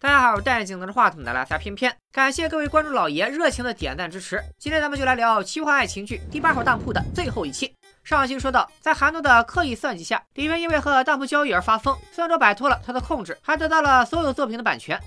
[0.00, 4.40] 大家好，我是戴眼镜拿着话筒的拉撒偏偏，感谢各位观众老爷热情的点赞支持。
[4.56, 7.74] 今天咱们就来聊奇幻爱情剧《第八号当铺》的最后一期。
[8.04, 15.00] 上期说到，在韩诺的刻意算计下，李渊因为和当铺交易而发疯，孙卓摆脱了他的控制，还得到了所有作品的版权。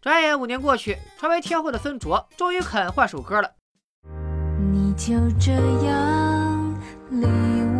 [0.00, 3.48] 转眼五年过去，成为天后的孙卓终于肯换首歌了。
[4.72, 5.52] 你就这
[5.86, 7.28] 样离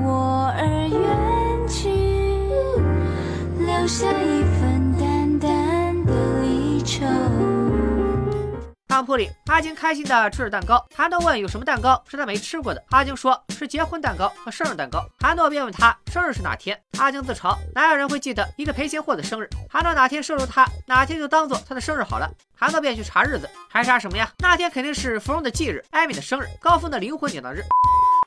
[0.05, 1.91] 我而远去，
[3.59, 4.72] 留下一份
[8.93, 10.87] 商铺里，阿晶开心的吃着蛋糕。
[10.95, 12.05] 韩诺问有什么蛋糕？
[12.07, 14.29] 是他没吃过的，阿晶说是结婚蛋糕？
[14.45, 15.03] 和生日蛋糕。
[15.21, 19.49] 韩诺便问他生日是哪天，阿晶自嘲哪有人会记得一个赔钱货的生日？
[19.71, 22.31] 韩诺哪天收留他，哪天就当做他的生日好了。
[22.55, 24.31] 韩诺便去查日子，还查什么呀？
[24.41, 27.65] 那天肯定是芙蓉的忌日，艾米的生日，高峰的灵魂典当日。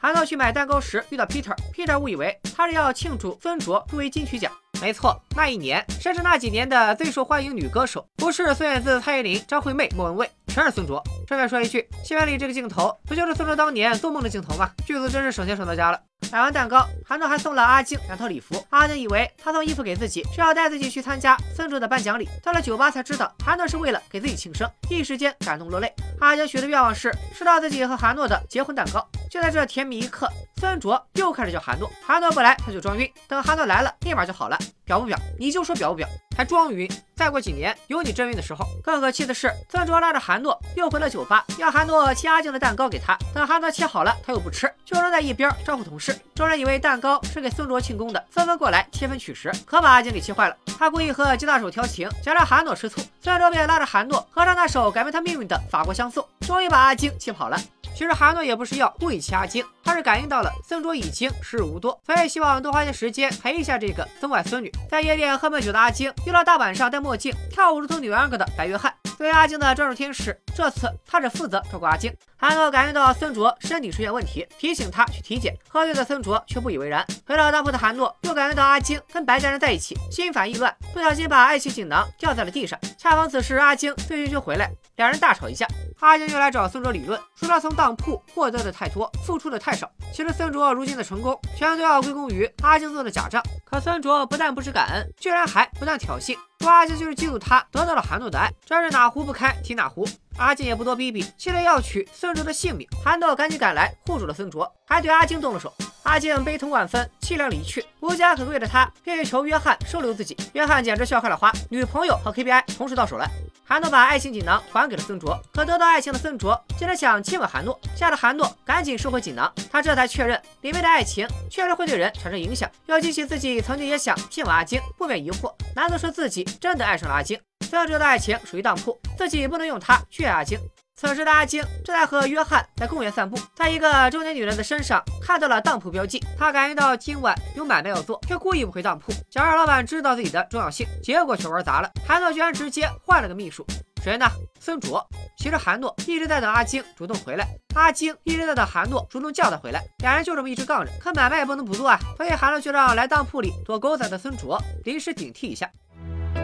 [0.02, 0.82] 韩诺去买蛋糕？
[0.82, 4.52] 时遇到 Peter，Peter 误以为他是要庆祝分卓入围金曲奖。
[4.82, 11.04] 没错，那一年甚至那几年的最受欢迎女歌手，不是孙燕姿、蔡依林、张惠妹、莫文蔚，全是孙卓。
[11.28, 14.70] 顺便说一句，戏院里这个镜头，不就是孙卓当年做梦的镜头吗？
[14.86, 16.00] 剧组真是省钱省到家了。
[16.32, 18.62] 买完蛋糕，韩诺还送了阿静两套礼服。
[18.70, 25.94] 阿静以为他送衣服给自己是要带自己去参加孙卓的颁奖礼，到了酒吧才知道韩诺是为了给自己庆生，一时间感动落泪。
[26.20, 29.08] 阿静许的愿望是吃到自己和韩诺的结婚蛋糕。
[29.32, 34.58] 就在这甜蜜一刻，孙卓又开始叫韩诺，韩诺不来他就装晕，等韩诺来了，立马就好了。
[34.86, 35.18] 表不表？
[35.40, 36.08] 你就说表不表？
[36.38, 36.90] 还装晕？
[37.16, 38.66] 再过几年有你真晕的时候。
[38.84, 43.18] 更可气的是，孙卓拉着韩诺又回了酒吧，要韩诺切阿静的蛋糕给他。
[43.34, 46.05] 等韩诺切好了，他又不吃，就扔在一边招呼同事。
[46.34, 50.58] 众人以为蛋糕是给孙卓庆功的，纷纷过来切分取食，可把阿静给气坏了。
[50.78, 57.58] 他故意和吉大手调情，想让韩诺吃醋，孙卓便拉着韩诺合唱那首改变他命运的法国香颂，终于把阿晶气跑了。
[57.96, 64.70] 其实韩诺也不是要故意气阿晶，他是感应到了孙卓已经时日无多，所以希望多花些时间陪一下这个孙外孙女。
[64.90, 72.14] 在夜店喝闷酒的阿晶遇到大晚上戴墨镜、跳舞如同女秧歌的白约翰，作为阿晶的专属天使，这次他只负责照顾阿晶。
[72.36, 75.56] 韩诺感应到孙卓身体出现问题，提醒他去体检。
[75.70, 77.06] 喝醉的孙卓却不以为然。
[77.26, 82.78] 回到当铺的韩诺又感觉到阿晶跟白家人在一起，心烦意乱，不小心把爱情锦囊掉在了地上。
[82.98, 85.66] 恰逢此时阿晶醉醺醺回来，两人大吵一架。
[86.02, 89.90] 阿晶又来找孙卓理论，说他从当铺获得的太多，付出的太少。
[90.14, 93.42] 其实孙卓如今的成功，全都要归功于阿晶做的假账。
[93.64, 100.04] 可孙卓不但不知感恩，居然还不断挑衅，说阿晶就是嫉妒他得到了韩诺的爱，真是哪壶不开提哪壶。
[100.36, 102.88] 阿静也不多逼逼，气得要取孙卓的性命。
[103.04, 105.72] 韩诺赶紧赶来护住了孙卓，还对阿静动了手。
[106.06, 110.38] 阿静悲痛万分，凄凉离去，无家可归的他便去求约翰收留自己。
[110.54, 113.28] 约翰简直笑开了花，女朋友和 KPI 同时到手了。
[113.68, 119.52] 韩诺把爱情锦囊还给了曾卓，可得到爱情的曾卓竟然想亲吻韩诺，吓得韩诺赶紧收回锦囊。
[119.72, 122.70] 他这才确认里面的爱情确实会对人产生影响。
[122.86, 127.40] 要记起自己曾经也想亲吻阿晶，不免疑惑：难道说自己真的爱上了阿晶？
[127.68, 130.60] 孙卓的爱情属于当铺，自己不能用它去爱阿晶。
[131.06, 141.90] 此时的阿晶正在和约翰在公园散步，在一个中年女人的身上看到了当铺标记，他感应到今晚有买卖要做，却故意不回当铺，想让老板知道自己的重要性，结果却玩砸了。
[142.08, 143.66] 韩诺居然直接换了个秘书，
[144.04, 144.26] 谁呢？
[144.60, 145.08] 孙卓。
[145.38, 147.46] 其实韩诺一直在等阿晶主动回来，
[147.76, 150.92] 阿晶一直在等韩诺主动叫他回来，两人就这么一直杠着。
[151.00, 155.70] 可买卖也不能不做啊，所以韩诺就让来当铺里躲狗仔的孙卓临时顶替一下。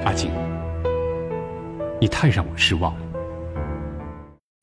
[0.06, 0.32] 阿晶，
[2.00, 3.21] 你太让我失望了。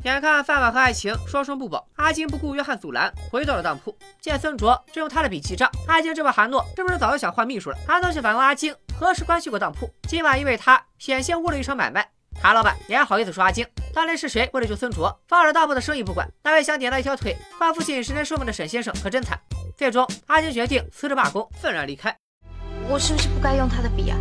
[0.04, 3.92] 眼看饭碗和爱情双双不保，阿金不顾约翰阻拦，回到了当铺。
[4.20, 7.76] 见孙卓正用他的笔记账，阿晶质问韩诺是不是早就想换秘书了。
[7.84, 12.08] 韩诺却反问阿金何时关系过当铺，今晚因为他险些误了一场买卖。
[12.40, 16.30] 韩老板也好意思说阿金，当年是谁为了救孙卓，放着当铺的生意不管？
[16.44, 19.36] 那位想点他一条腿换父亲十年寿命的沈先生可真惨。
[19.76, 22.16] 最终，阿金决定辞职罢工，愤然离开。
[22.88, 24.16] 我是不是不该用他的笔啊？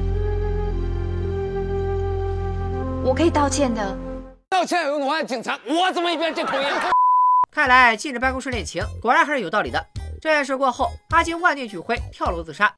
[3.04, 4.07] 我可以道歉的。
[4.50, 6.68] 道歉有我案警察，我怎么一边这口音？
[7.52, 9.86] 看来禁止办公室恋情，果然还是有道理的。
[10.22, 12.74] 这件事过后，阿金万念俱灰，跳楼自杀。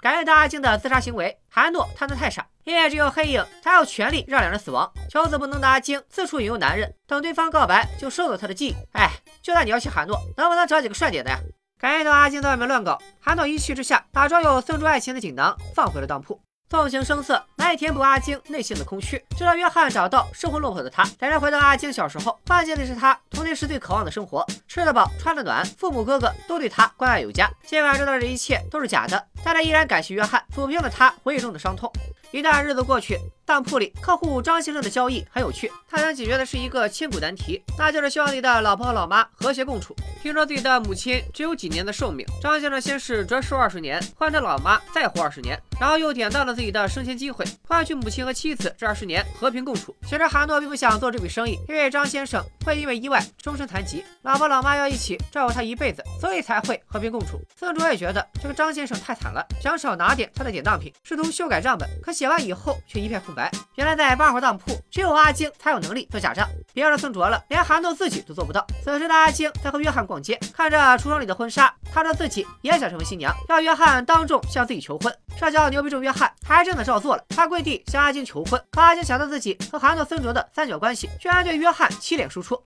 [0.00, 4.90] 感谢到阿金的自杀行为，韩诺贪得太傻，因为只有黑影才有权利让两人死亡。
[5.10, 8.74] 求子不能的阿金四处引诱男人，等对方告白就收走他的记忆。
[8.94, 9.10] 哎，
[9.42, 11.38] 就算你要气韩诺，能不能找几个帅点的呀？
[11.80, 16.38] 感觉到阿金在外面乱搞，韩诺一气之下，把装有孙卓爱情的锦囊放回了当铺，
[16.68, 19.24] 纵情声色，难以填补阿金内心的空虚。
[19.34, 27.50] 直到约翰找到生活落魄的他，两人回到阿金小时候，幻境里是他童年时最渴望的生活：吃得饱，穿得暖，父母哥哥都对他关爱有加。
[27.64, 31.90] 尽管知道这一切都是假的，但他依然感谢约翰，抚平了他回忆中的伤痛。
[32.30, 33.18] 一旦日子过去，
[33.50, 39.92] 当铺里，客户张先生的交易很有趣，他想解决的是一个千古难题，那就是希望自己的老婆和老妈和谐共处。
[40.22, 49.96] 听说自己的母亲只有几年的寿命，张先生先是折寿二十年，换着老妈再活二十年，然后又典当了自己的升迁机会，换取母亲和妻子这二十年和平共处。
[50.06, 57.40] 其实韩诺并不想做这笔生意，因为张先生会因为意外终身残疾，老婆老妈要一起照顾他一辈子，所以才会和平共处。
[57.58, 63.39] 孙卓也觉得这个张先生太惨了，想少拿点他的典当品，试图修改账本，可写完以后却一片空白。
[63.76, 68.66] 原来在八号当铺，只有阿晶才有能力做假账，别说孙卓了，连韩诺自己都做不到。
[68.82, 75.14] 此时的阿晶在和约翰逛街，看着橱窗里的婚纱，他说自己也想成为新娘，要约翰当众向自己求婚。
[75.38, 78.60] 社交牛逼症约翰还真的照做了，他跪地向阿晶求婚。
[78.70, 82.60] 可阿晶想到自己和韩诺、孙卓的三角关系，居然对约翰七脸输出。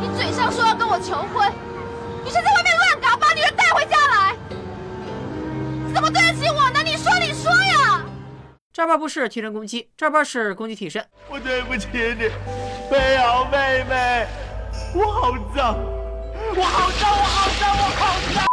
[0.00, 1.52] 你嘴上说要跟我求婚，
[2.24, 4.34] 你是在外面乱搞，把女人带回家来，
[5.94, 6.80] 怎么对得起我呢？
[6.82, 7.91] 你说，你说呀！
[8.72, 11.04] 这边不是替身攻击，这边是攻击替身。
[11.28, 12.30] 我对不起你，
[12.90, 14.26] 飞瑶妹妹，
[14.94, 15.76] 我好脏，
[16.56, 18.46] 我好脏，我好脏，我好脏。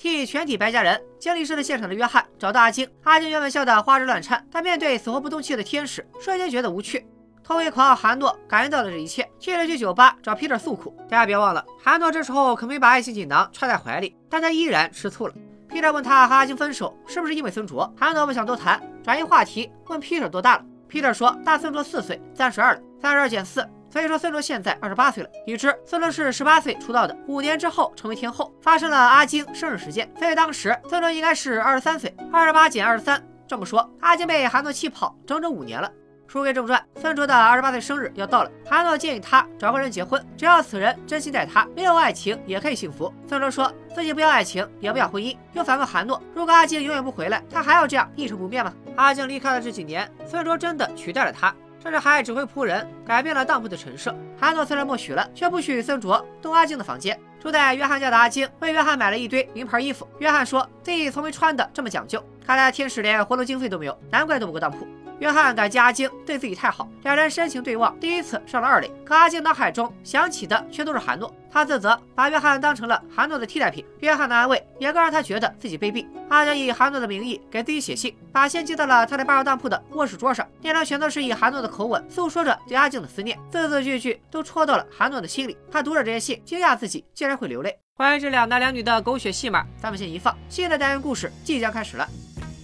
[0.00, 7.06] 替全体白家人经历失了现场的约翰找到阿晶，阿晶原本笑得花枝乱颤，但面对死活不动气的天使，瞬间觉得无趣。
[7.44, 10.92] 偷窥狂韩诺感应到了这一切，气着去酒吧找皮特诉苦。
[11.08, 15.34] 大家别忘了，韩诺这时候可没把爱情锦囊揣在怀里，但他依然吃醋了。
[15.68, 20.64] 皮特问他和阿晶分手是不是因为孙卓，韩诺不想多谈，转移话题问皮特多大了。
[20.88, 25.30] 皮特说大孙卓四岁，三十二了，三十二减四，所以说孙卓现在二十八岁了。
[25.46, 35.90] 已知孙卓是十八岁出道的，五年之后成为天后，发生了阿晶生日事件，所以当时孙卓应该是二十三岁，二十八减二十三，这么说阿晶被韩诺气跑整整五年了。
[36.30, 43.12] 书归正传，孙卓的二十八岁生日要到了，韩诺建议他找个人结婚，只要此人真心待他，没有爱情也可以幸福。
[43.26, 48.72] 孙卓说自己不要爱情，也不要婚姻，又反问韩诺，如果阿晶永远不回来，他还要这样一成不变吗？
[48.94, 54.14] 阿晶离开了这几年，孙卓真的取代了他，甚至还指挥仆人改变了当铺的陈设。
[54.38, 57.18] 韩诺虽然默许了，却不许孙卓动阿晶的房间。
[57.40, 64.86] 住在约翰家的阿晶为约翰买了一堆名牌衣服，约翰说自己从没穿的这么讲究，看来天使连活动经费都没有，难怪斗不过当铺。
[65.20, 68.90] 约翰感激阿晶对自己太好，两人深情对望，第一次上了二垒。
[69.04, 73.84] 可阿晶脑海中想起的却都是韩诺，他自责把约翰当成了韩诺的替代品。
[73.98, 76.06] 约翰的安慰也更让他觉得自己卑鄙。
[76.30, 85.54] 阿晶以韩诺的名义给自己写信，把信寄到了他在八号当铺的卧室桌上，内容全都是以韩诺的口吻诉说着对阿晶的思念，字字句句都戳到了韩诺的心里。
[85.70, 87.78] 他读着这些信，惊讶自己竟然会流泪。
[87.94, 92.08] 关于这两男两女的狗血戏码，咱们先一放，新的单元故事即将开始了。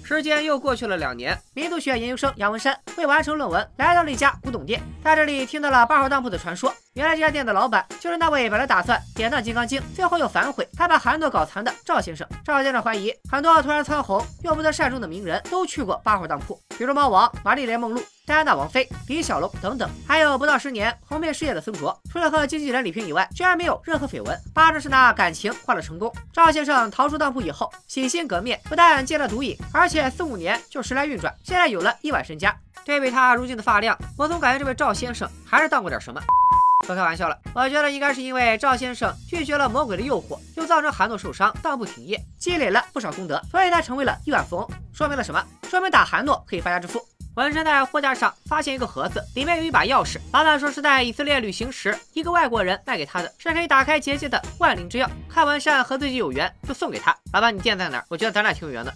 [0.06, 6.72] 时间又过去了两年，民族学院研究生杨文山为完成论文，来到了一家古董店，在这里听到了八号当铺的传说。
[6.92, 12.24] 原来这家店的老板就是那位本来打算典当《金刚经》，最后又反悔，还把韩诺搞残的赵先生。
[12.44, 26.12] 赵先生怀疑很多突然蹿红又不得善终的名人都去过八号当铺，比如猫王、玛丽莲梦露、戴安娜王妃、李小龙等等，还有不到十年红遍世界的孙卓，除了和经纪人李平以外，居然没有任何绯闻，八成是那感情换了成功。
[26.32, 32.52] 赵先生逃出当铺以后，洗心革面，不但戒了毒瘾，而且四五年就时来运转，现在有了亿万身家。
[32.84, 36.20] 对比他如今的发量，我总感觉这位赵先生还是当过点什么。
[36.84, 44.68] 不开玩笑了，我觉得应该是因为赵先生拒绝了魔鬼的诱惑，又造成韩诺受伤，当铺停业，积累了不少功德，所以他成为了亿万富翁。
[44.92, 45.40] 说明了什么？
[45.70, 47.00] 说明打韩诺可以发家致富。
[47.36, 55.06] 文山在货架上发现一个盒子，里面有一把钥匙，老板说是在以色列旅行时一个外国人卖给他的，是可以打开结界的万灵之钥。
[55.28, 57.14] 看文山和自己有缘，就送给他。
[57.34, 58.04] 老板，你店在哪儿？
[58.08, 58.94] 我觉得咱俩挺有缘的。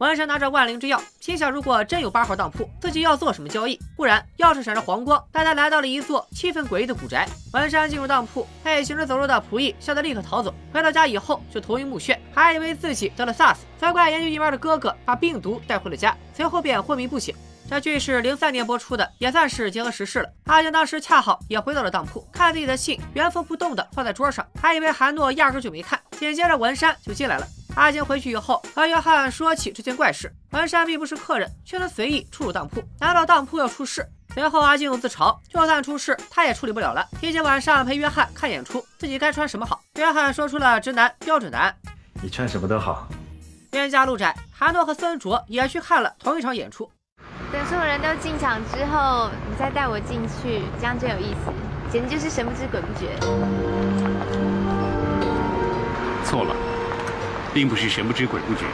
[0.00, 3.78] 文山拿着万灵之钥，心想如果真有八号当铺，自己要做什么交易？
[3.94, 7.28] 忽然，钥匙闪着黄光，带他来到了一座气氛诡异的古宅。
[7.52, 10.54] 文山进入当铺，被行尸走肉的仆役吓得立刻逃走。
[10.72, 17.34] 回到家以后，就头晕目眩，还以为自己得了 SARS，责怪研究疫苗的哥哥把病毒带回了家，随后便昏迷不醒。
[17.68, 20.28] 这剧是零三年播出的，也算是结合时事了。
[20.44, 26.00] 阿晶当时恰好也回到了当铺，看自己的信原封不动的放在桌上，还以为韩诺压根就没看。
[26.12, 27.46] 紧接着文山就进来了。
[27.74, 34.06] 阿晶回去以后和约翰说起这件怪事，文山并不是客人，却能随意出入当铺，难道当铺要出事？
[34.32, 37.06] 随后阿晶又自嘲，就算出事，他也处理不了了。
[37.20, 39.82] 提前晚上陪约翰看演出，自己该穿什么好？
[39.96, 41.74] 约翰说出了直男标准答案：
[42.22, 43.08] 你穿什么都好。
[43.72, 46.88] 冤家路窄，韩诺和孙卓也去看了同一场演出。
[47.52, 51.52] 等所有人都进场之后，你再带我进去，这样最有意思，
[51.90, 53.16] 简直就是神不知鬼不觉。
[56.24, 56.54] 错了，
[57.54, 58.64] 并不是神不知鬼不觉。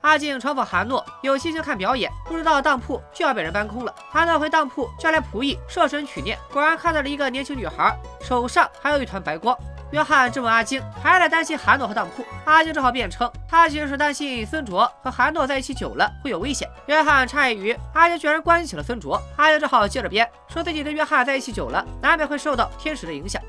[0.00, 3.94] 阿静嘲讽韩诺有心情看表演，不知道当铺就要被人搬空了。
[4.10, 9.56] 韩诺回当铺叫来仆役设神取念，果然看到了一个年轻女孩，手上还有一团白光。
[9.92, 12.24] 约翰质问阿金，还在担心韩诺和当铺。
[12.44, 16.68] 阿金只好辩称，他其实是担心孙卓和韩诺在一起久了会有危险。
[16.86, 23.42] 约翰诧异于阿金居然关心起了孙卓，阿金只好接着编，说自己跟约翰在一起久了，难免会受到天使的影响。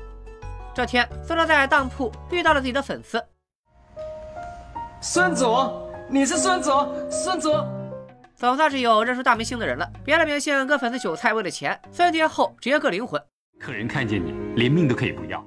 [0.74, 3.22] 这天，孙卓在当铺遇到了自己的粉丝。
[5.00, 7.64] 孙卓，你是孙卓，孙卓，
[8.34, 9.88] 总算是有认出大明星的人了。
[10.04, 13.22] 别的明星割粉丝韭菜为了钱，三天后直接割灵魂。
[13.60, 15.44] 客人看见你，连命都可以不要。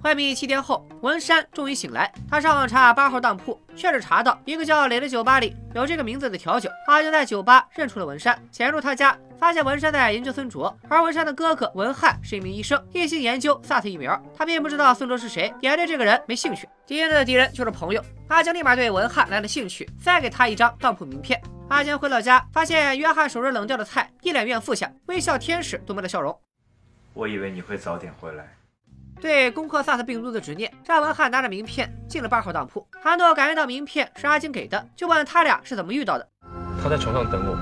[0.00, 2.12] 昏迷七天后，文山终于醒来。
[2.30, 6.70] 他上网查八号当铺，确实查到一个叫磊的酒吧里有这个名字的调酒。
[6.86, 14.20] 阿江在酒吧认出了文山，潜入他家，发现文山在研究孙卓，而文山的哥哥文翰是一名医生，一心研究萨特疫苗。
[14.36, 16.68] 他并不知道孙卓是谁，也对这个人没兴趣。
[16.86, 18.00] 敌人的敌人就是朋友。
[18.28, 21.42] 阿江立马对文翰来了兴趣，再给他一张当铺名片。
[21.68, 26.38] 阿江回到家，发现约翰手中冷掉的菜，一脸怨妇相，微笑天使多么的笑容。
[27.14, 28.57] 我以为你会早点回来。
[29.20, 32.86] 对攻克 SARS 病毒的执念，让文翰拿着名片进了八号当铺。
[33.02, 36.28] 韩诺感觉到名片是阿金给的，就问他俩是怎么遇到的。
[36.82, 37.56] 他在床上等我。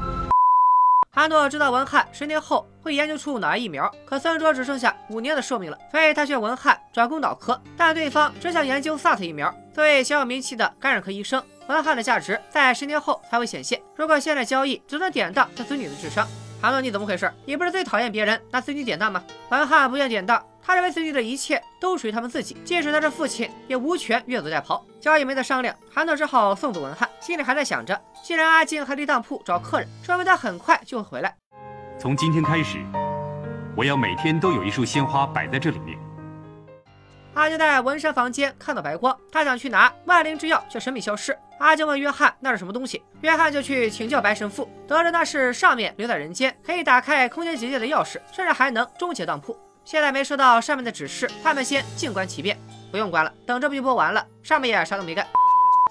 [1.11, 9.51] 韩诺知道文翰十年后会研究出脑癌疫苗，可孙卓只剩下五年的寿命了，所以他劝文翰转攻脑科，但对方只想研究 SARS 疫苗。
[9.73, 13.81] 作为小有名气的感染科医生，文翰的价值在十年后才会显现。
[13.97, 16.29] 如果现在交易，只能典当他孙女的智商。
[16.61, 17.33] 韩诺，你怎么回事？
[17.47, 19.25] 你不是最讨厌别人拿孙女典当吗？
[19.51, 20.43] 文翰不愿典当。
[20.67, 24.83] 他认为自己的一切都属于他们自己，即使他是父亲，也无权越俎代庖。
[25.01, 31.33] 交易没得商量，韩诺只好送走文翰，心里还在想着，既然阿静还离当铺找客人，说明他很快就会回来。
[32.01, 32.85] 从今天开始，
[33.77, 35.97] 我要每天都有一束鲜花摆在这里面。
[37.35, 41.39] 阿静在文山房间看到白光，他想去拿万灵之药，却神秘消失。
[41.61, 49.57] 阿静问约翰那是什么东西，约翰就去请教白神父，得知那是上面留在人间可以打开空间结界的钥匙，甚至还能终结当铺。
[49.87, 52.59] 现在没收到上面的指示，他们先静观其变。
[52.91, 54.27] 不用关了，等这部就播完了。
[54.43, 55.25] 上面也啥都没干。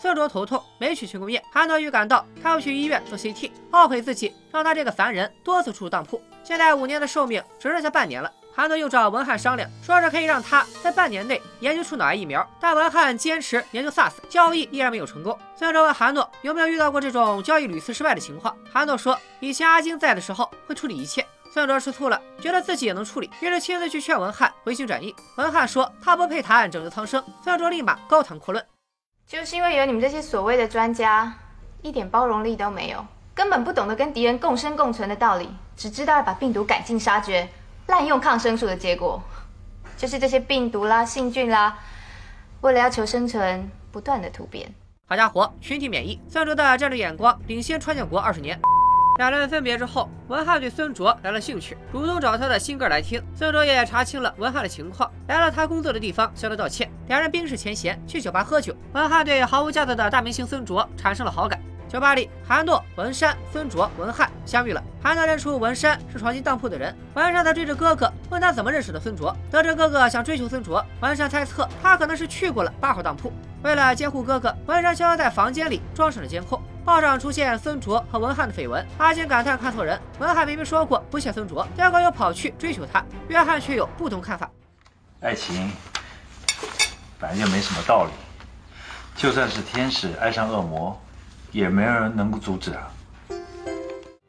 [0.01, 1.41] 孙卓头痛，没去庆功宴。
[1.53, 6.21] 韩诺预感到他要去医院做 CT，懊悔自己让他这个凡人多次出入当铺。
[6.43, 8.29] 现在五年的寿命只剩下半年了。
[8.53, 15.37] 韩诺又找文翰商量，说是可以让他在半年内研究出脑癌疫苗，但文翰坚持研究 SARS，交易依然没有成功。
[15.57, 18.53] 孙卓问韩诺有没有遇到过这种交易屡次失败的情况。
[18.69, 21.25] 韩诺说，以前阿金在的时候会处理一切。
[21.55, 25.15] 孙卓吃醋了，觉得自己也能处理，于是亲自去劝文翰回心转意。
[25.37, 28.61] 文翰说他不配谈拯救苍生，孙卓立马高谈阔论，
[29.25, 31.33] 就是因为有你们这些所谓的专家，
[31.81, 37.47] 一点包容力都没有，根本不懂得跟敌人共生共存的道理，只知道要把病毒赶尽杀绝，
[37.87, 39.23] 滥用抗生素的结果，
[39.95, 41.79] 就是这些病毒啦、细菌啦，
[42.59, 44.69] 为了要求生存，不断的突变。
[45.07, 48.59] 好家伙，群体免疫，孙卓的战略眼光领先川建国二十年。
[49.17, 53.23] 两人分别之后，文翰对孙卓来了兴趣，主动找他的新歌来听。
[53.33, 56.91] 孙卓也查清了文翰的情况，来了他工作的地方向他道歉。
[57.07, 58.75] 两人冰释前嫌，去酒吧喝酒。
[58.91, 61.57] 文翰对毫无架子的大明星孙卓产生了好感。
[61.87, 64.83] 酒吧里，韩诺、文山、孙卓、文翰相遇了。
[65.01, 69.33] 韩诺认出文山是闯进当铺的人，文山在追着哥哥，问他怎么认识的孙卓。
[69.49, 73.31] 得知哥哥想追求孙卓，文山猜测他可能是去过了八号当铺。
[73.63, 76.61] 为了监护哥哥，文山悄悄在房间里装上了监控。
[76.85, 79.99] 报上出现孙卓和文翰的绯闻，阿金感叹看错人。
[80.19, 83.03] 文翰明明说过不屑孙卓，结果又跑去追求他。
[83.27, 84.47] 约翰却有不同看法。
[85.19, 85.71] 爱情
[87.19, 88.11] 本来就没什么道理，
[89.15, 90.95] 就算是天使爱上恶魔，
[91.51, 92.91] 也没有人能够阻止啊。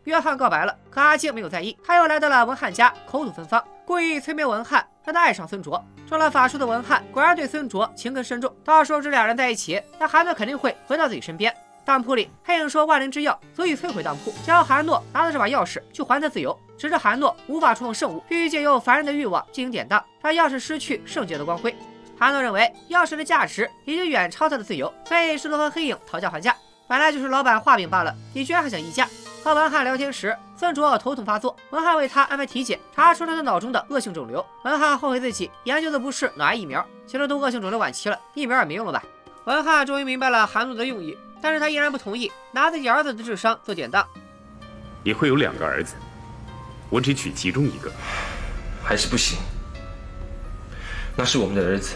[0.04, 5.84] 约翰告白了，可阿静没有在意，他又来到了文翰家，口吐芬芳，故意催眠文翰，让他爱上孙卓。
[6.08, 11.54] 中了法术的文翰果然对孙卓情根深重，到时候这俩人在一起，那韩诺肯定会回到自己身边。
[11.86, 16.58] 当铺里，黑影说万灵之药足以摧毁当铺，只要韩诺拿到这把钥匙，就还他自由。
[16.76, 21.72] 只是韩诺无法触碰圣物，必须借由凡人的欲望进行典当，让钥匙失去圣洁的光辉。
[22.18, 26.54] 韩诺认为钥匙的价值已经远超他的自由，所以试图和黑影讨价还价。
[26.88, 29.08] 本来就是老板画饼罢了，你居然还想议价？
[29.44, 34.44] 和文翰聊天时，孙卓头痛发作，文翰为他安排体检，查出了他脑中的恶性肿瘤。
[34.64, 39.02] 文翰后悔自己研究的不是脑癌疫苗，其实都恶性肿瘤晚期了，疫苗也没用了吧？
[39.44, 41.16] 文翰终于明白了韩诺的用意。
[41.40, 44.06] 但是他依然不同意拿自己儿子的智商做典当。
[45.04, 45.94] 你会有两个儿子，
[46.90, 47.92] 我只娶其中一个，
[48.82, 49.38] 还是不行。
[51.16, 51.94] 那是我们的儿子，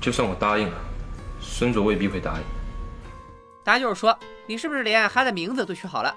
[0.00, 0.76] 就算我答应了，
[1.40, 2.42] 孙卓未必会答应。
[3.62, 6.14] 答案就是说，你是不是连孩子名字都取好了？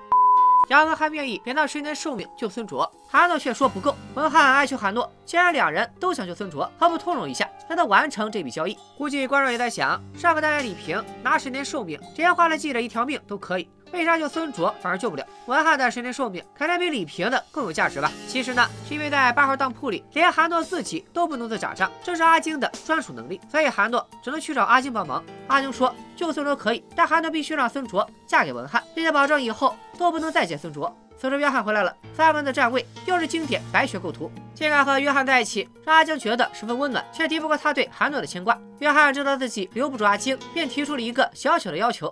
[0.72, 3.94] 杨恩还愿意给他十年寿命救孙卓，韩诺却说不够。
[4.16, 8.78] 文翰哀求韩诺，既然两人都想救孙卓，何不通融一下，让他完成这笔交易？
[8.98, 13.68] 估计观众也在想，上个单元李平拿十年寿命，只要换了记者一条命都可以。
[13.92, 15.26] 为啥救孙卓反而救不了？
[15.46, 18.12] 文翰的十年寿命肯定比李平的更有价值吧？
[18.28, 25.24] 其实呢，是因为在八号当铺里，连韩诺自己都不能做假账，这是阿金的专属能力，所以韩诺只能去找阿金帮忙。
[25.48, 30.96] 阿金说救孙卓可以，但韩诺必须让孙卓嫁给文翰，并且保证以后都不能再见孙卓。
[31.20, 34.32] 此时约翰回来了，三文的站位又是经典白雪构图。
[34.56, 38.58] 现在和约翰在一起，让阿晶觉得十分温暖，却敌不过他对韩诺的牵挂。
[38.80, 42.12] 约翰知道自己留不住阿晶，便提出了一个小小的要求：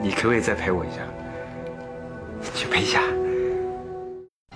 [0.00, 1.02] 你可不可以再陪我一下？
[2.54, 3.02] 去陪一下。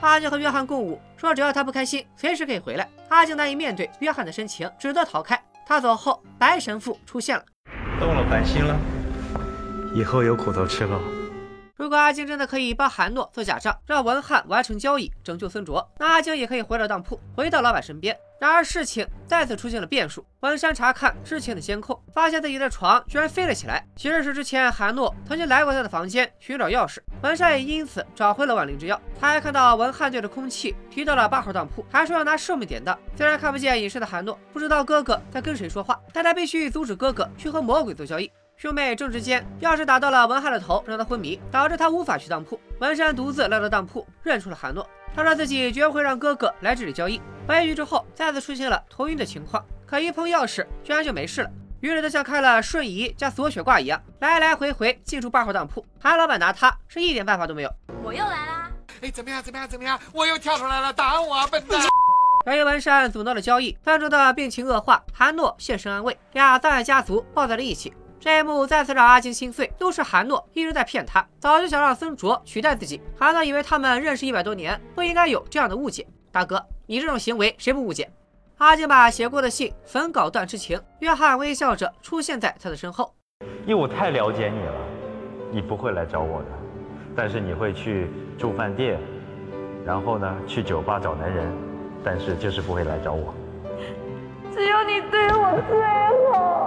[0.01, 2.89] 阿静和约翰共舞，说只要他不开心，随时可以回来。
[3.09, 5.41] 阿静难以面对约翰的深情，只得逃开。
[5.67, 7.45] 他走后，白神父出现了，
[8.01, 8.77] 动了凡心了，
[9.95, 11.01] 以后有苦头吃了。
[11.83, 18.17] 如果阿晶真的可以帮韩诺做假账，让文翰完成交易，拯救孙卓，那阿晶也可以回到当铺，回到老板身边。
[18.39, 20.25] 然而事情再次出现了变数。
[20.43, 23.85] 文山查看之前的监控，发现自己的床居然飞了起来。
[23.97, 28.97] 其实是之前韩诺曾经来过他的房间寻找钥匙，文山也因此找回了万灵之钥。
[29.19, 32.97] 他还看到文翰对着空气提到了八号当铺，还说要拿寿命典当。
[33.17, 38.31] 虽然看不见隐身的韩诺，不知道哥哥在跟谁说话，但他必须阻止哥哥去和魔鬼做交易。
[38.63, 42.61] 兄妹争执间，钥匙打到了文翰的头，让他昏迷，导致他无法去当铺。
[42.79, 44.89] 文山独自来到当铺，认出了韩诺。
[45.17, 47.21] 他说自己绝不会让哥哥来这里交易。
[47.49, 51.51] 回去之后，再次出现了头晕的情况，可一碰钥匙，居然就没事了。
[51.81, 55.85] 于是他像开了瞬移加锁血挂一样，来来回回进出八号当铺。
[56.01, 57.75] 韩老板拿他是一点办法都没有。
[58.05, 58.71] 我又来啦！
[59.01, 59.43] 哎，怎么样？
[59.43, 59.69] 怎么样？
[59.69, 59.99] 怎么样？
[60.13, 61.81] 我又跳出来了，打我啊，笨蛋！
[62.47, 67.93] 由于文山阻挠了交易，范卓的病情恶化，韩诺现身安慰，俩葬爱家族抱在了一起。
[68.25, 73.03] 这一幕再次让阿金心碎，都是韩诺一直在骗他，早就想让孙卓取代自己。
[73.19, 76.07] 韩诺以为他们认识一百多年，不应该有这样的误解。
[76.31, 78.09] 大哥，你这种行为谁不误解？
[78.59, 80.81] 阿金把写过的信焚稿断痴情。
[81.01, 83.13] 约翰微笑着出现在他的身后，
[83.67, 84.75] 因为我太了解你了，
[85.51, 86.49] 你不会来找我的，
[87.17, 89.01] 但是你会去住饭店，
[89.85, 91.53] 然后呢去酒吧找男人，
[92.05, 93.35] 但是就是不会来找我。
[94.55, 96.62] 只有你对我最好。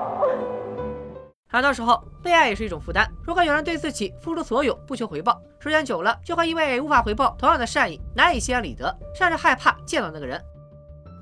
[1.56, 3.10] 很多时候，被爱也是一种负担。
[3.24, 10.44] 如果有人对自己付出所有，不求回报，时间久了，就会因为无法回报同样的善意，难以心安理得，甚至害怕见到那个人。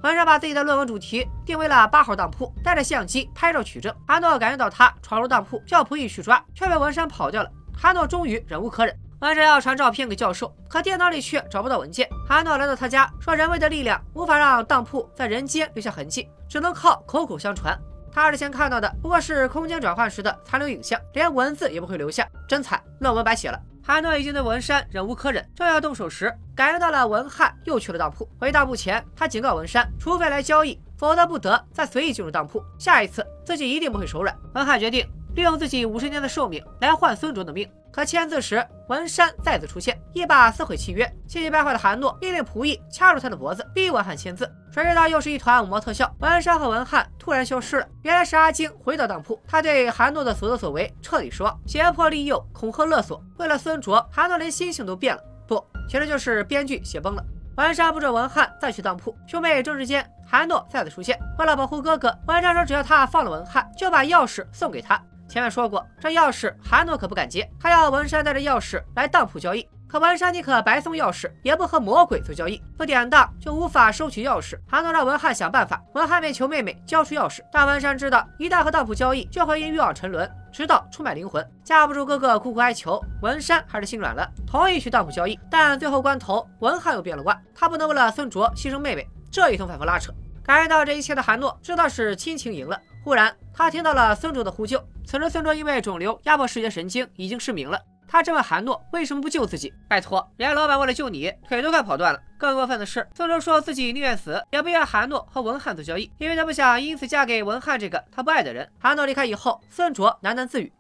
[0.02, 3.94] 文山把自己的论文主题定为了八号当铺，带着相机拍照取证。
[4.08, 7.50] 韩诺感觉到他闯入当铺，叫仆役去抓，却被文山跑掉了。
[7.72, 12.10] 韩诺终于忍无可忍，文山要传照片给教授，可电脑里却找不到文件。
[12.28, 17.80] 韩诺来到他家，说人为的力量无法让当铺在人间留下痕迹，只能靠口口相传。
[18.14, 23.60] 他之前看到的不过是空间转换时的残留影像，连文字也不会留下，真惨，论文白写了。
[23.86, 28.30] 韩诺已经对文山忍无可忍，正要动手时，感应到了文翰又去了当铺。
[28.40, 32.64] 回当铺前，他警告文山，除非来交易，否则不得再随意进入当铺。
[32.80, 34.34] 下一次自己一定不会手软。
[34.54, 37.70] 文翰决定利用自己五十年的寿命来换孙卓的命。
[37.92, 41.06] 可签字时，文山再次出现，一把撕毁契约。
[41.28, 44.52] 气急败坏的韩诺命令仆役掐住他的脖子，逼文翰签字。
[44.72, 47.88] 谁知道又是一团五毛特效，文山和文翰突然消失了。
[48.02, 53.24] 原来是阿晶回到当铺，他对韩诺的所作所为彻底失望，胁迫利诱、恐吓勒索。
[53.38, 55.22] 为了孙卓，韩诺连心性都变了。
[55.48, 57.24] 不，其实就是编剧写崩了。
[57.58, 61.16] 文山不准文翰再去当铺，兄妹争执间，韩诺再次出现。
[61.38, 65.00] 为了保护哥哥，文山说只要他放了文翰，就把钥匙送给他。
[65.28, 69.68] 前面说过，这钥匙韩诺可不敢接，他要文山带着钥匙来当铺交易。
[69.88, 74.58] 可文山宁可白送钥匙，也不和魔鬼做交易，不典当就无法收取钥匙。
[74.68, 77.42] 韩诺让文翰想办法，文翰便求妹妹交出钥匙。
[77.52, 81.48] 但文山知道，一旦和当铺交易，就会因欲望沉沦，直到出卖灵魂。
[81.64, 85.40] 架不住哥哥苦苦哀求，文山还是心软了，同意去当铺交易。
[85.48, 89.08] 但最后关头，文翰又变了卦，他不能为了孙卓牺牲妹妹。
[89.32, 90.12] 这一通反复拉扯，
[90.46, 92.80] 感觉到这一切的韩诺知道是亲情赢了。
[93.04, 94.82] 忽然，他听到了孙卓的呼救。
[95.06, 97.80] 此时，孙卓因为肿瘤压迫视觉神经，已经失明了。
[98.08, 99.74] 他质问韩诺为什么不救自己？
[99.90, 102.20] 拜托，人家老板为了救你，腿都快跑断了。
[102.38, 108.70] 更过分的是，孙卓说自己宁愿死，也不愿韩诺和文翰做交易，因为他不想因此嫁给文翰这个他不爱的人。
[108.80, 110.72] 韩诺离开以后，孙卓喃喃自语：“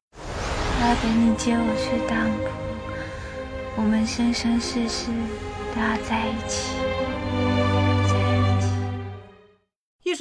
[0.80, 2.30] 他要等你接我去当
[3.76, 5.08] 铺，我们生生世世
[5.73, 6.78] 都要在一起。”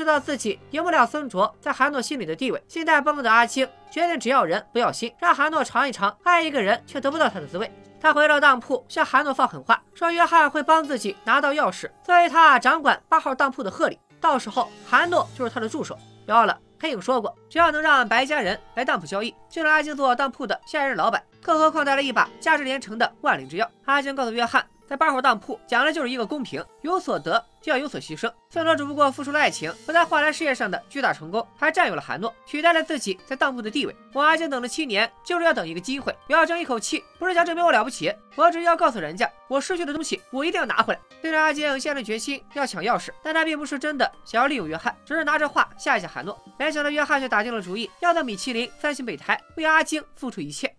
[0.03, 7.71] 意识到自己赢不了孙卓在韩诺心里的地位，心态崩的阿青决定只要人不要心，让韩诺尝一尝爱一个人却得不到他的滋味。
[8.01, 13.97] 他回到当铺，向韩诺放狠话，说约翰会帮自己拿到钥匙，作为他掌管八号当铺的贺礼。
[14.21, 15.97] 到时候韩诺就是他的助手。
[16.27, 21.23] 别忘了，黑影说过，只要能让白家人来当铺交易，就让阿青做当铺的下一任老板。
[21.41, 23.69] 更何况带了一把价值连城的万灵之钥。
[23.85, 24.67] 阿青告诉约翰。
[24.93, 28.31] 在八号当铺讲的就是一个公平，有所得就要有所牺牲。
[28.51, 33.97] 孙卓只不过付出了爱情和在换来事业上的巨大成功，还占有了韩诺，取代了自己在当铺的地位。
[34.13, 41.01] 我阿金等了七年，就是要等一个机会，我要争一口气，不是想证明我了不起，我只是要告诉人家，我失去的东西我一定要拿回来。
[41.23, 46.39] 虽然阿金下定决心要抢钥匙，但他并不是真的想要利用约翰，只是拿着话吓一吓韩诺。
[46.59, 50.71] 没想到约翰却打定了主意，要在米其林三星备胎，为阿金付出一切。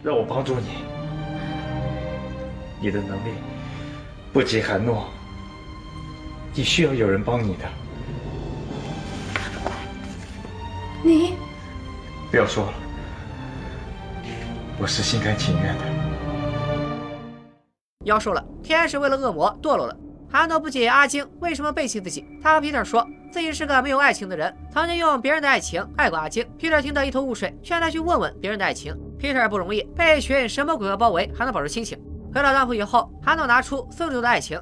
[0.00, 0.84] 让我帮助你，
[2.80, 3.30] 你的能力
[4.32, 5.08] 不及韩诺，
[6.54, 7.64] 你需要有人帮你的。
[11.02, 11.34] 你
[12.30, 12.74] 不要说了，
[14.80, 15.84] 我是心甘情愿的。
[18.04, 19.96] 妖兽了，天使为了恶魔堕落了。
[20.30, 26.46] 韩诺不解阿晶为什么背弃自己，他和皮特说自己是个没有爱情的人，曾经用别人的爱情爱过阿晶。
[26.58, 28.96] 皮特听得一头雾水，劝他去问问别人的爱情。
[29.18, 31.98] 皮特不容易，被一群什么鬼怪包围，还能保持清醒。
[32.34, 34.60] 回到当铺以后，韩诺拿出孙卓的爱情。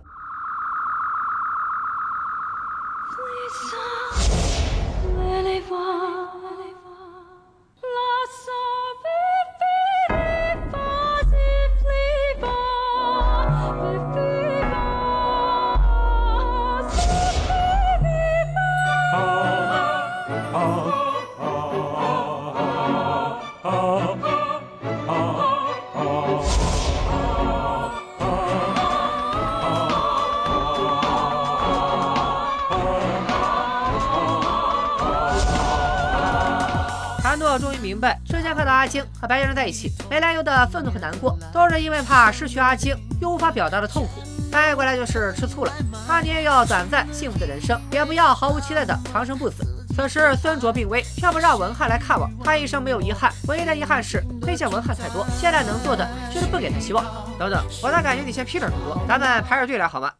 [37.38, 44.22] 诺终于明白，之前看到阿晶和白先生在一起，没来由的愤怒和难过，都是因为怕失去阿晶又无法表达的痛苦。
[44.50, 45.72] 翻译过来就是吃醋了。
[46.06, 49.64] 他宁愿要短暂幸福的人生，也不要毫无期待的长生不死。
[49.94, 52.30] 此时孙卓病危，却不让文翰来看望。
[52.44, 55.26] 他一生没有遗憾，唯一的遗憾是亏欠文翰太多。
[55.38, 57.04] 现在能做的就是不给他希望。
[57.38, 59.02] 等等，我咋感觉你先 Peter 更多？
[59.08, 60.12] 咱们排着队来好吗？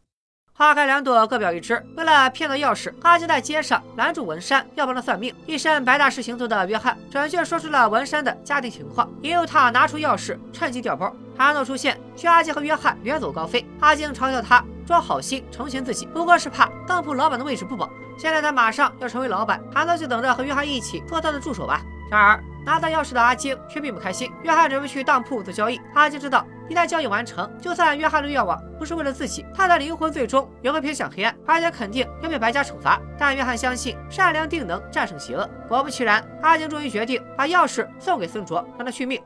[0.57, 1.79] 花开两朵，各表一枝。
[1.95, 5.31] 为了骗到钥匙，阿金在街上拦住文山，要帮他算命。
[5.45, 11.15] 一身白大师行头的约翰准确说出了文山的家庭情况，引诱他拿出钥匙，趁机调包。
[11.37, 13.63] 韩诺出现，劝阿金和约翰远走高飞。
[13.81, 17.87] 阿金嘲笑他装好心成全自己，不过是怕当铺老板的位置不保。
[18.17, 21.83] 现在他马上要成为老板，韩诺就等着和约翰一起做他的助手吧。
[22.09, 24.31] 然而拿到钥匙的阿金却并不开心。
[24.43, 26.45] 约翰准备去当铺做交易，阿金知道。
[26.69, 32.99] 一旦交易完成，就算约翰的愿望不是为了自己，他的灵魂最终也会偏向黑暗，而且肯定要被白家惩罚。
[33.17, 35.49] 但约翰相信善良定能战胜邪恶。
[35.69, 39.21] 果不其然，阿金终于决定把钥匙送给孙卓，让他续命。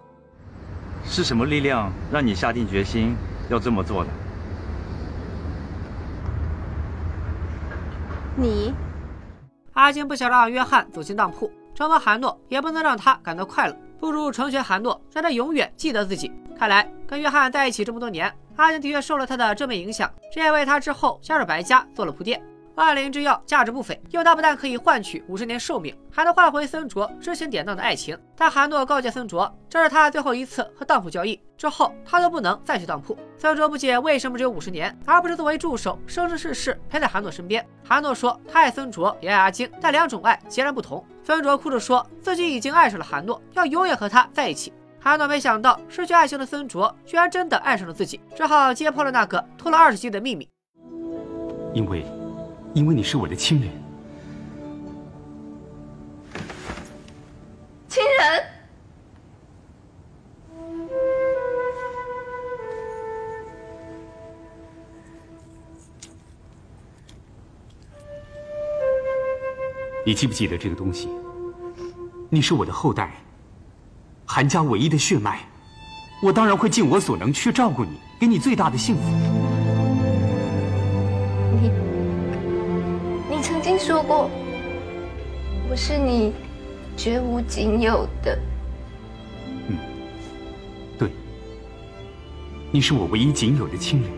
[1.04, 3.16] 是什么力量让你下定决心
[3.50, 4.10] 要这么做的？
[8.36, 8.72] 你，
[9.74, 13.76] 阿金不想让约翰走进当铺，折磨韩诺也不能让他感到快乐。
[14.00, 16.32] 不如成全韩诺，让他永远记得自己。
[16.58, 22.42] 看来跟约翰在一起这么多年，阿宁的确受了他的正面影响，这也为他之后加入白家做了铺垫。
[22.76, 28.18] 万灵之药价值不菲，用它不但可以换取五十年寿命，还能换回孙卓之前典当的爱情。
[28.36, 33.18] 但韩诺告诫孙卓，这是他最后一次和当铺交易，之后他都不能再去当铺。
[33.38, 37.66] 孙卓不解为什么只有五十年，而不是作为助手，生生世世陪在韩诺身边。
[37.84, 41.06] 韩诺说，他爱孙卓，也爱阿金，但两种爱截然不同。
[41.24, 44.72] 孙卓哭着说自己已经爱上了韩诺，要永远和他在一起。
[45.00, 50.48] 韩诺没想到失去爱情的孙卓居然真的爱上了自己，只好揭破了那个拖了二十集的秘密。
[51.74, 52.06] 因为。
[52.74, 53.70] 因为你是我的亲人，
[57.90, 58.44] 亲人。
[70.04, 71.10] 你记不记得这个东西？
[72.30, 73.14] 你是我的后代，
[74.26, 75.42] 韩家唯一的血脉，
[76.24, 79.41] 我当然会尽我所能去照顾你，给你最大的幸福。
[84.12, 84.30] 曾经说过，
[85.70, 86.34] 我是你
[86.98, 88.38] 绝无仅有的。
[89.68, 89.78] 嗯，
[91.00, 91.10] 对，
[92.72, 94.12] 你是我唯一仅有的亲人，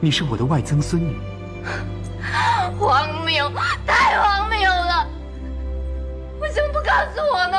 [0.00, 1.16] 你是我的外曾孙女。
[2.78, 3.50] 荒谬，
[3.84, 5.04] 太荒谬了！
[6.40, 7.58] 为什么不告诉我呢？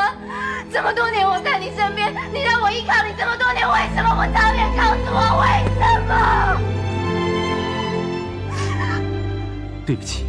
[0.72, 5.20] 这么多年我在你身边，你让我依靠你这么多年，为什么不早点告诉我？
[5.44, 6.14] 为什么？
[9.86, 10.26] 对不起，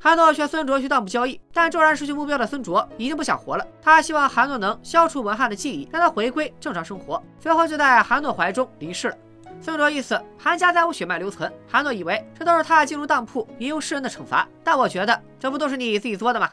[0.00, 3.66] 韩诺劝孙卓去当铺交易，但骤然失去目标的孙卓已经不想活了。
[3.82, 7.20] 他希望韩诺能消除文翰的记忆，让他回归正常生活。
[7.40, 9.16] 随后就在韩诺怀中离世了。
[9.60, 11.52] 孙卓一死，韩家再无血脉留存。
[11.66, 16.48] 韩诺以为这都是他进入当铺引诱世人的惩罚，但我觉得这不都是你自己作的吗？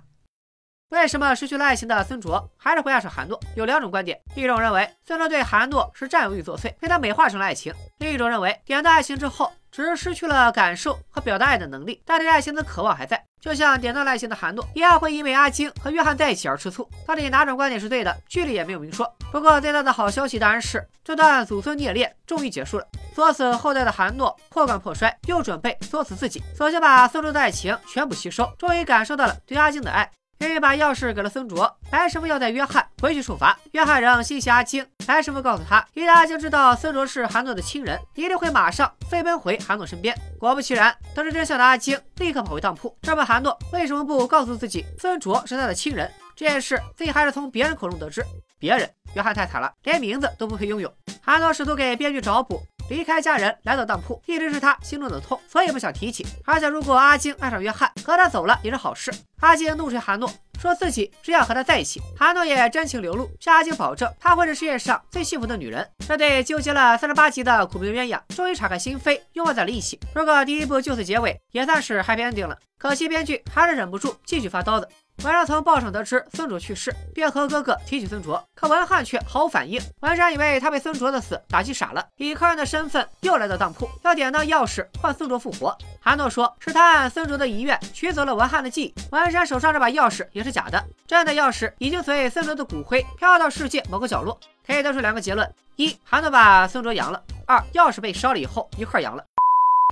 [0.89, 3.39] 为什么失去了爱情的孙卓还是会爱上韩诺？
[3.55, 13.21] 有两种观点：一种认为孙卓对韩诺是占有欲作祟，被他美化成了爱情；另一种认为点到爱情之后，只是失去了感受和表达爱的能力，但对爱情的渴望还在。
[13.41, 16.87] 就像点到了爱情的韩诺，一样会因为阿金和约翰在一起而吃醋。
[17.05, 18.15] 到底哪种观点是对的？
[18.27, 19.11] 剧里也没有明说。
[19.31, 22.87] 不过最大的好消息当然是，这段祖孙孽恋终于结束了。
[23.13, 30.09] 作死后代的韩诺破罐破摔，又准备作死自己，索性把孙卓的爱情全部吸收，终于感受到了对阿金的爱。
[30.39, 33.57] 愿意把钥匙给了孙卓，白师傅要带约翰回去受罚。
[33.71, 40.15] 约翰仍心系阿青，白师傅告诉他，一旦阿青知道孙卓是韩诺的亲人，一定会马上飞奔回韩诺身边。
[40.37, 46.11] 果不其然，得知真相的阿青立刻跑回当铺，质问韩诺为什么不告诉自己孙卓是他的亲人。
[46.35, 48.21] 这件事自己还是从别人口中得知。
[48.59, 50.93] 别人，约翰太惨了，连名字都不配拥有。
[51.21, 52.61] 韩诺试图给编剧找补。
[52.89, 56.25] 离开家人来到当铺，一直是他心中的痛，所以不想提起。
[56.45, 59.11] 而且如果阿晶爱上约翰，和他走了也是好事。
[59.41, 62.01] 阿晶怒捶韩诺，说自己只想和他在一起。
[62.17, 65.87] 韩诺也真情流露，向阿晶保证，他会是世界上最幸福的女人。
[66.07, 69.99] 这对纠结了三十八集的苦命鸳鸯，终于敞开心扉，拥抱在了一起。
[70.13, 72.57] 如果第一部就此结尾，也算是 happy ending 了。
[72.77, 74.87] 可惜编剧还是忍不住继续发刀子。
[75.23, 79.81] 文山从报上得知孙卓去世，便和哥哥提起孙卓，可文翰却毫无反应。
[80.01, 85.75] 文山以为他被孙卓的死打击傻了，以客人的身份又来到当铺，要典当钥匙换孙卓复活。
[85.99, 88.93] 韩诺说是他按孙卓的遗愿取走了文翰的记忆。
[89.11, 94.37] 文山手上这把钥匙也是假的，真的钥匙已经随孙卓的骨灰飘到世界某个角落。
[94.67, 99.23] 可以得出两个结论：一，韩诺把孙卓扬了；二，钥匙被烧了以后一块扬了。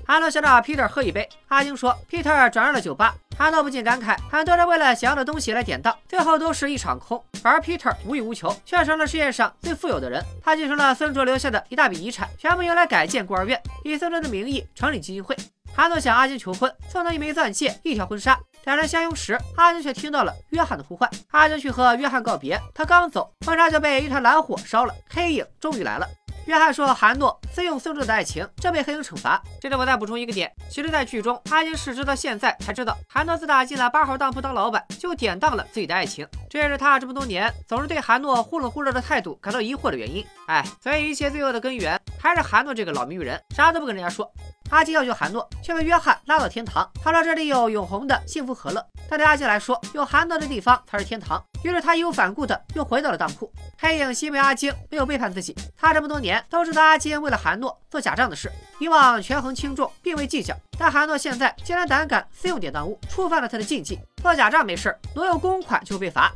[0.05, 3.15] 韩诺想找 Peter 喝一杯，阿金说 Peter 转让了酒吧。
[3.37, 7.21] 韩诺不禁感慨，很多人为了想要的东西来典当，最后都是一场空。
[7.43, 10.23] 而 Peter 无欲无求，却成了世界上最富有的人。
[10.41, 15.35] 他继承了孙卓留下的一大笔遗产，全部用来改建孤儿院，以孙卓的名义成立基金会。
[15.75, 18.39] 韩诺向阿金求婚，送他一枚钻戒，一条婚纱。
[18.65, 21.09] 两人相拥时，阿金却听到了约翰的呼唤。
[21.31, 24.93] 阿金去和约翰告别，他刚走，婚纱就被一团蓝火烧了。
[25.09, 26.07] 黑影终于来了。
[26.45, 36.27] 约翰说：“韩诺自用孙卓的爱情，这被黑影惩罚。”这里我再补充一个点，其实，在剧中，阿金是直到现在才知道，韩诺自打进了八号当铺当老板，就典当了自己的爱情。
[36.49, 40.25] 这也是他这么多年总是对韩诺忽冷忽热的态度感到疑惑的原因。
[40.47, 44.29] 哎，所以一切罪恶的根源还是韩诺这个老谜语人，啥都不跟人家说。
[44.73, 46.89] 阿金要救韩诺，却被约翰拉到天堂。
[47.03, 51.39] 他说这里有永恒的幸福和乐，但对阿金来说，有韩诺的地方才是天堂。
[51.63, 53.49] 于是他义无反顾的又回到了当铺。
[53.77, 60.55] 黑影欣慰阿金没有背叛自己，他这么多年都知道阿金为了韩诺做假账的事，以往权衡轻重并未计较。
[60.79, 63.99] 但韩诺现在竟然胆敢私用典当物，触犯了他的禁忌。
[64.23, 66.33] 做假账没事，挪用公款就会被罚。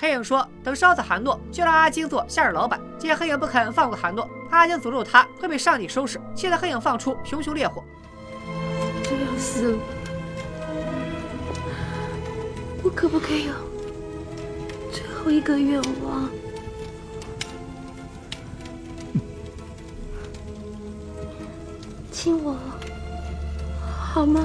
[0.00, 7.82] 黑影说：“等烧死韩诺，就让阿金做下日老板。”见黑影不肯放过韩诺，阿金诅咒他会被上帝收拾，气得黑影放出熊熊烈火。
[9.02, 9.78] 就要死了，
[12.84, 13.52] 我可不可以有
[14.92, 16.30] 最后一个愿望？
[22.12, 22.56] 亲我
[24.12, 24.40] 好吗？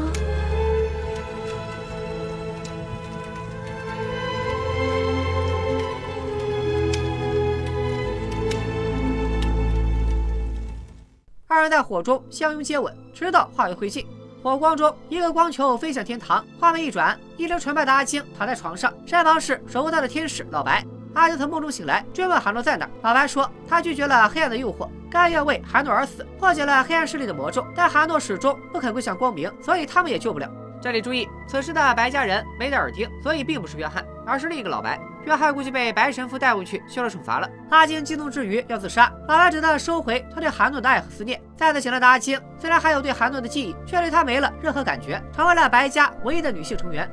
[11.74, 14.06] 在火中相拥接吻，直到化为灰烬。
[14.44, 16.46] 火光中，一个光球飞向天堂。
[16.60, 20.86] 画面一转，一张纯白的阿晶躺在床上，身旁是守护她的天使老白。
[21.16, 22.88] 阿晶从梦中醒来，追问韩诺在哪。
[23.02, 27.66] 老白说，他拒绝了黑暗的诱惑，甘愿为韩诺而死，破解了黑暗势力的魔咒。
[27.76, 30.48] 但韩诺始终不肯归向光明，所以他们也救不了。
[30.80, 35.00] 这里注意，此时的白家人没戴耳钉，所以并不是约翰，而是另一个老白。
[35.26, 37.50] 约翰估计被白神父带回去受了惩罚了。
[37.70, 41.42] 阿金激动之余要自杀，老白只得收回他对韩诺的爱和思念。
[41.56, 47.10] 再次醒来的阿金，虽然还有对韩诺的记忆，却对他没了任何感觉，成为了白家唯一的女性成员。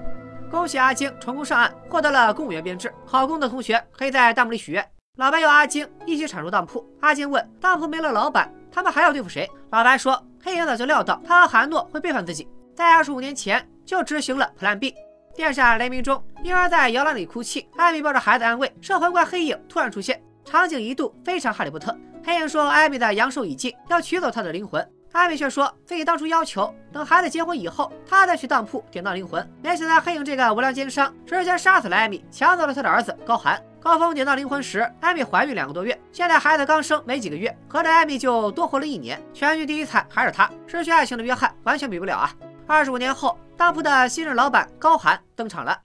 [0.50, 2.92] 恭喜阿金成功上岸，获得了公务员编制。
[3.06, 4.84] 好功的同学可以在弹幕里许愿。
[5.16, 6.84] 老白要阿金一起铲入当铺。
[7.00, 9.48] 阿金问：当铺没了老板，他们还要对付谁？
[9.70, 14.94] 老白说：黑影早就料到他和韩诺会背叛自己，在二十五年前就执行了 Plan B。
[15.36, 18.72] 电闪雷鸣中，婴儿在摇篮里哭泣，艾米抱着孩子安慰。
[18.80, 21.94] 摄魂怪黑影突然出现，场景一度非常哈利波特。
[22.24, 24.86] 黑影说艾米的阳寿已尽，要取走她的灵魂。
[25.12, 29.46] 艾米却说自己当初要求等孩子结婚以后，他再去当铺典当灵魂。
[29.60, 33.60] 没想到黑影这个无良奸商，直接杀死了艾米，抢走了他的儿子高寒。
[33.80, 39.20] 高峰典当灵魂时，艾米怀孕两个多月，现在孩子刚生没几个月，合着艾米就多活了一年。
[39.34, 42.32] 全剧第一惨还是他，失去爱情的约翰完全比不了啊！
[42.66, 45.76] 二十五年后，当铺的新任老板高寒登场了。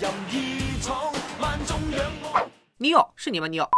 [0.00, 2.48] 任意闯，万众仰望。
[2.78, 3.46] 你有是你吗？
[3.46, 3.68] 你有。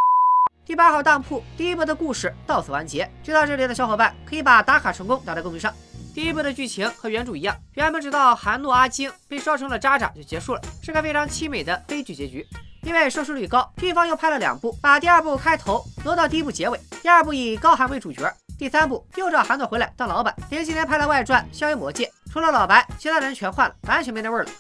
[0.65, 3.11] 第八号当铺第一部的故事到此完结。
[3.23, 5.73] 知道这里的小伙伴可以把打卡成功打在公屏上。
[6.15, 12.47] 第一部的剧情和原著一样，原本只到韩诺阿晶被烧成了渣渣就结束了，是个非常凄美的悲剧结局。
[12.83, 16.79] 因为收视率高，剧方又拍了两部，把第二部开头挪到第一部结尾。
[17.03, 20.35] 第二部以高寒为主角，第三部又找韩诺回来当老板。
[20.49, 24.51] 前几年拍了外传《逍遥魔界》，除了老白，其他人全换了，完全没那味儿了。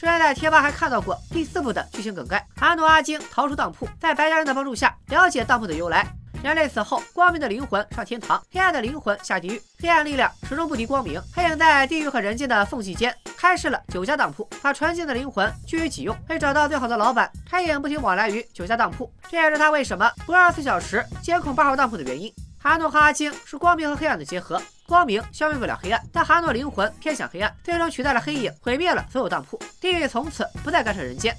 [0.00, 6.06] 之前在贴吧还看到过第四部的剧情梗概：阿诺阿晶逃出当铺，在白家人的帮助下了解当铺的由来。
[6.42, 9.60] 人类死后，光明的灵魂上天堂，黑暗的灵魂下地狱。
[9.78, 16.16] 黑暗力量始终不敌光明，黑影在地狱和人间的缝隙间开设了九家当铺，把纯净的灵魂据为己用。
[16.30, 22.32] 为找到最好的老板，黑影不停往来于九家当铺，这也是他为什么不二十四小时监控八号当铺的原因。
[22.62, 31.32] 阿诺和阿晶是光明和黑暗的结合，光明消灭不了黑暗，但哈诺灵魂偏向黑暗，最终取代了黑影，毁灭了所有当铺，地狱从此不再干涉人间。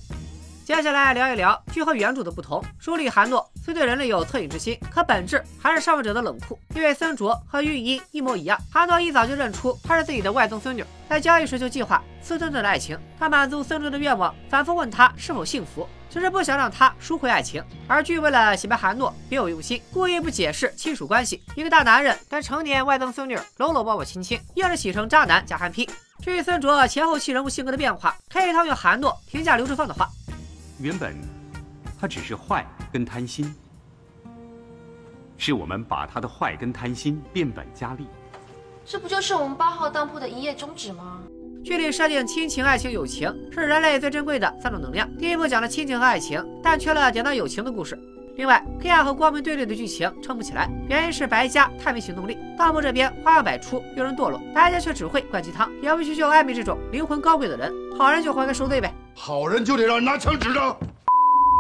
[0.64, 2.64] 接下来聊一聊剧和原著的不同。
[2.80, 6.58] 书里韩诺虽对人类有恻隐之心，可本质还是上位者的冷酷。
[6.74, 12.98] 因为孙卓和玉音一模一样，韩诺一早就认出她是自己的外曾孙女，在交易时就计划私吞她的爱情。
[13.20, 17.64] 他满足孙卓的愿望，反复问他是否幸福，只是不想让他赎回爱情。
[17.88, 21.44] 而剧为了洗白韩诺别有用心，故意不解释亲属关系。
[21.56, 25.90] 一个大男人跟成年外曾孙女搂搂抱抱亲亲，硬是洗成渣男加憨批。
[26.22, 30.08] 至于孙卓前后期人物性格的变化，可以套用韩诺评价刘志放的话。
[30.82, 31.16] 原本，
[32.00, 33.54] 他只是坏跟贪心，
[35.38, 38.08] 是我们把他的坏跟贪心变本加厉。
[38.84, 41.20] 这不就是我们八号当铺的一夜宗旨吗？
[41.64, 45.08] 剧里设定亲情、爱情、友情是人类最珍贵的三种能量。
[45.18, 47.96] 第一部讲了亲情和爱情，但缺了点到友情的故事。
[48.36, 52.40] 另外，黑暗和光明对立的剧情撑不起来，原因是白家太没行动力。
[52.58, 57.72] 当铺这边花样百出，有人堕落，白家却只会灌鸡汤，也不去救艾米这种灵魂高贵的人。
[57.96, 58.92] 好人就活该受罪呗。
[59.14, 60.78] 好人就得让人拿枪指着。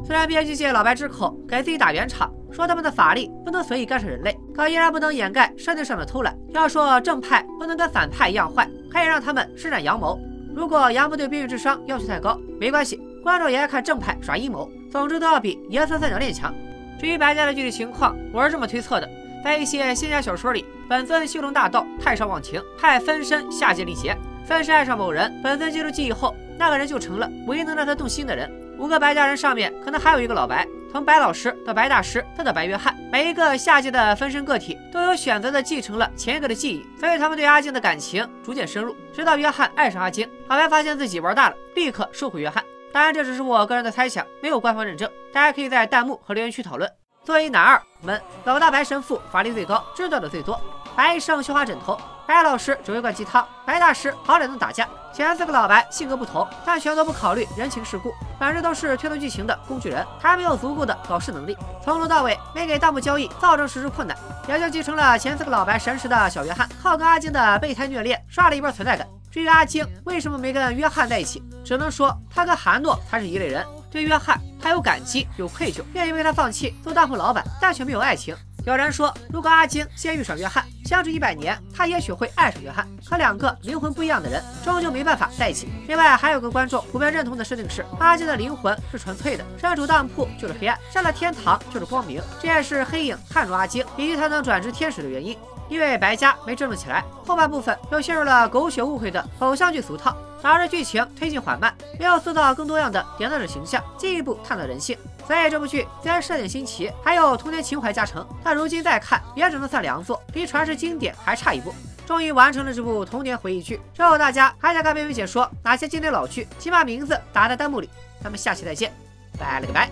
[0.05, 6.35] 虽然编剧借老白之口给自己打圆场，说他们的法力不能随意干涉人类，可依然不能掩盖设定上的偷懒。
[6.49, 10.19] 要说正派不能跟反派一样坏，可以让他们施展阳谋。
[10.55, 14.69] 如果杨部对编剧智商要求太高，没关系，观众也爱看正派耍阴谋。
[14.91, 16.53] 总之都要比颜色三角恋强。
[16.99, 19.07] 至于白家的具体情况，我是这么推测的：
[19.43, 24.17] 在一些仙侠小说里，本尊修成大道，太上忘情，派分身下界历劫。
[24.43, 28.47] 分身爱上某人，本尊进入记忆后，那个人就成了唯一能让他动心的人。
[28.77, 42.63] 五个白家人上面可能还有一个老白，从白老师到白大师再到白约翰，每一个下界的分身个体都有选择的继承了前一个的记忆，所以他们对阿静的感情逐渐深入，直到约翰爱上阿晶，老白发现自己玩大了，立刻收回约翰。
[42.93, 46.87] 当然，这只是我个人的猜想，没有官方认证，大家可以在弹幕和留言区讨论。
[47.23, 50.61] 作为男二们，老大白神父法力最高，知道的最多。
[50.95, 51.99] 白医生绣花枕头，
[52.31, 54.87] 白老师只会灌鸡汤，白大师好歹能打架。
[55.13, 61.57] 前四个老白性格不同，但全都不考虑人情世故，反正都是推动剧情的工具人，还没有足够的搞事能力。
[61.83, 64.17] 从头到尾没给弹幕交易造成实质困难，
[64.47, 69.05] 也就继承了前四个老白神识的小约翰，靠跟阿晶的备胎虐恋刷了一波存在感。
[69.29, 73.65] 至于阿晶为什么没跟约翰在一起，只能说他跟韩诺才是一类人。
[73.91, 78.33] 对约翰，他有感激，有愧疚，愿意为他放弃做当铺老板，但却没有爱情。
[78.65, 82.85] 有人说，如果阿晶先遇上约翰，相处一百年，他也许会爱上约翰。
[83.05, 85.69] 可两个灵魂不一样的人，终究没办法在一起。
[85.87, 92.21] 另外，还有个观众普遍认同的设定是，阿金的灵魂是纯粹的，身处当铺就是黑暗，上了天堂就是光明。
[92.41, 95.37] 这也是黑影看中阿金，以及他能转职天使的原因。
[95.71, 104.97] 因为白家没振作起来，后半部分又陷入了狗血误会的偶像剧俗套，导致剧情推进缓慢，没有塑造更多样的点赞者形象，进一步探讨人性。
[105.25, 111.73] 所以这部剧虽然设定新奇，还有童年情怀加成，但如今再看也只能算良作，离传世经典还差一步。
[112.05, 117.89] 终于完成了这部童年回忆剧，之后大家还想看微微解说哪些经典老剧，请把名字打在弹幕里。
[118.21, 118.91] 咱们下期再见，
[119.39, 119.89] 拜了个拜。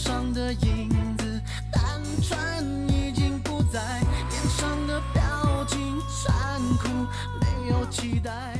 [0.00, 1.82] 上的影子，单
[2.22, 6.88] 纯已经不在，脸上的表情残酷，
[7.38, 8.56] 没有期待。